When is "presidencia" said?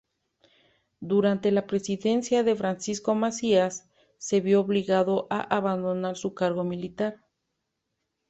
1.67-2.41